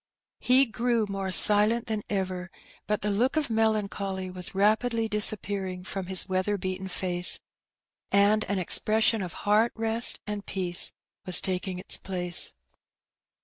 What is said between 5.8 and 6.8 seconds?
from his weather